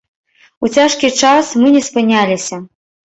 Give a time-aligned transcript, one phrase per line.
[0.67, 2.59] У цяжкі час мы не спыняліся.